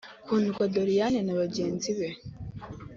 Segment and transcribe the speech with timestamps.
[0.25, 2.09] Kundwa Doriane na bagenzi be